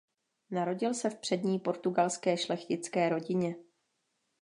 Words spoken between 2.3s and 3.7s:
šlechtické rodině.